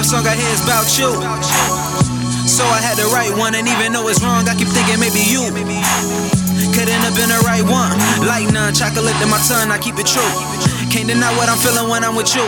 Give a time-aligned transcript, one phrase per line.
[0.00, 1.12] love song I hear is about you.
[2.48, 5.20] So I had to write one, and even though it's wrong, I keep thinking maybe
[5.20, 5.44] you.
[6.72, 7.92] Couldn't have been the right one.
[8.24, 10.24] Like none, chocolate in my tongue, I keep it true.
[10.88, 12.46] Can't deny what I'm feeling when I'm with you.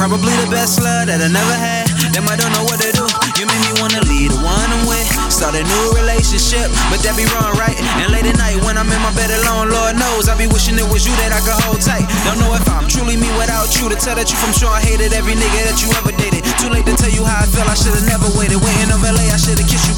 [0.00, 1.92] Probably the best love that I never had.
[2.16, 3.04] Them I don't know what to do.
[3.36, 5.04] You made me wanna lead the one I'm with.
[5.28, 7.76] Start a new relationship, but that be wrong, right?
[8.00, 10.80] And late at night when I'm in my bed alone, Lord knows I be wishing
[10.80, 12.08] it was you that I could hold tight.
[12.24, 13.92] Don't know if I'm truly me without you.
[13.92, 16.47] To tell the truth, I'm sure I hated every nigga that you ever dated.
[16.68, 17.64] Too late to tell you how I feel.
[17.64, 18.60] I should've never waited.
[18.60, 19.96] Waiting over LA, I should've kissed you,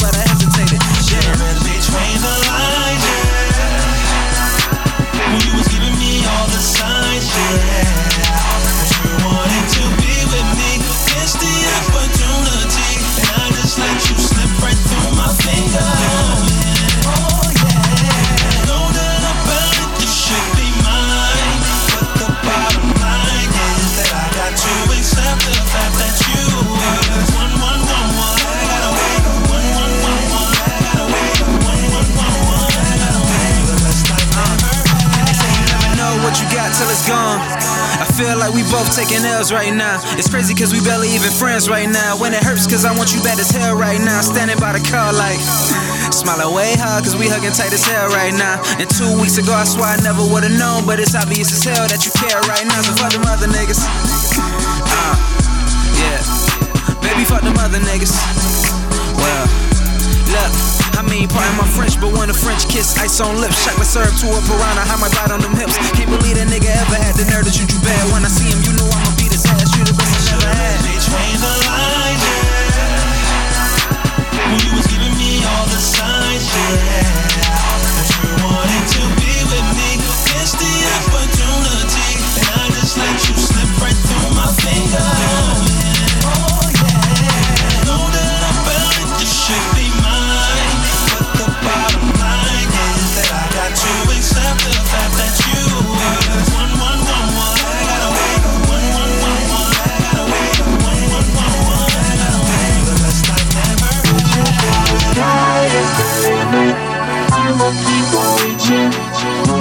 [38.61, 40.01] we both taking L's right now.
[40.21, 42.21] It's crazy cause we barely even friends right now.
[42.21, 44.21] When it hurts cause I want you bad as hell right now.
[44.21, 45.41] Standing by the car like,
[46.13, 48.61] smiling way hard cause we hugging tight as hell right now.
[48.77, 51.89] And two weeks ago I swear I never would've known, but it's obvious as hell
[51.89, 52.81] that you care right now.
[52.85, 53.81] So fuck them other niggas.
[53.81, 55.15] Uh,
[55.97, 56.21] yeah.
[57.01, 58.13] Baby, fuck them other niggas.
[59.17, 59.45] Well,
[60.37, 60.80] look.
[61.01, 64.13] I mean, pardon my French, but when a French kiss, ice on lips, chocolate syrup
[64.21, 65.73] to a piranha, how my bite on them hips.
[65.97, 68.13] Can't believe a nigga ever had the nerve to treat you bad.
[68.13, 69.73] When I see him, you know I'ma beat his ass.
[69.79, 70.90] You the best I never had.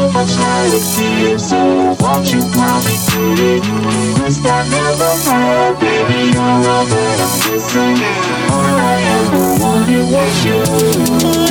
[0.09, 3.59] To see it, so won't you promise me?
[4.19, 7.97] This I never had, baby, you're all that I'm missing.
[8.51, 10.45] All I ever wanted was
[11.45, 11.48] you.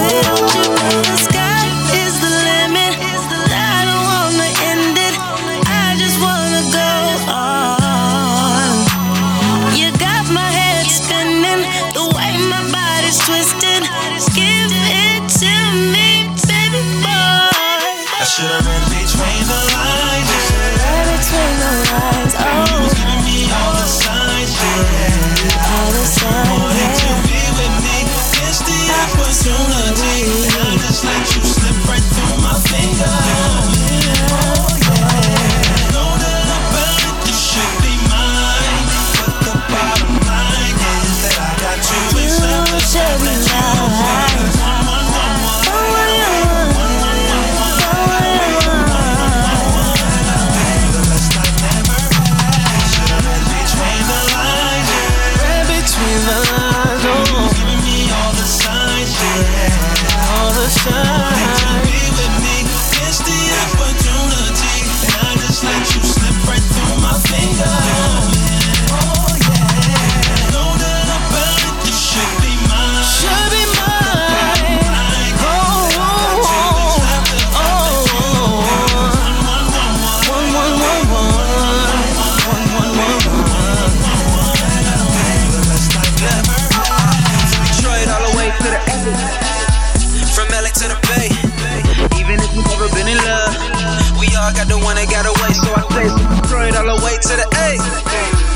[94.49, 95.53] All got the one that got away.
[95.53, 97.77] So I from Detroit all the way to the A.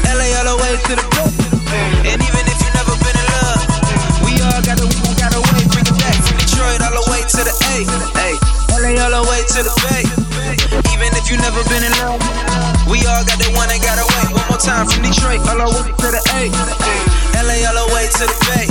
[0.09, 1.29] LA all the way to the Bay.
[2.09, 3.61] And even if you've never been in love,
[4.25, 5.61] we all got the one got away.
[5.69, 7.85] Bring it back from Detroit all the way to the A.
[8.73, 10.05] LA all the way to the Bay.
[10.97, 12.25] Even if you've never been in love,
[12.89, 14.25] we all got the one that got away.
[14.33, 16.49] One more time from Detroit all the way to the A.
[17.37, 18.65] LA all the way to the Bay.